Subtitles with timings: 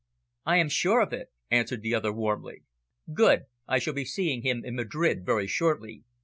[0.45, 2.63] "I am sure of it," answered the other warmly.
[3.13, 3.43] "Good!
[3.67, 6.05] I shall be seeing him in Madrid very shortly.